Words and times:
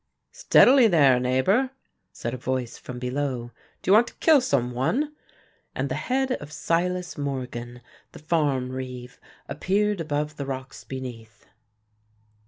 "Steadily 0.31 0.87
there, 0.87 1.19
neighbour," 1.19 1.69
said 2.11 2.33
a 2.33 2.37
voice 2.37 2.75
from 2.75 2.97
below, 2.97 3.51
"do 3.83 3.89
you 3.91 3.93
want 3.93 4.07
to 4.07 4.15
kill 4.15 4.41
some 4.41 4.71
one?" 4.71 5.15
and 5.75 5.89
the 5.89 5.93
head 5.93 6.31
of 6.31 6.51
Silas 6.51 7.19
Morgan, 7.19 7.81
the 8.11 8.17
farm 8.17 8.71
reeve, 8.71 9.19
appeared 9.47 10.01
above 10.01 10.37
the 10.37 10.45
rocks 10.47 10.83
beneath. 10.83 11.45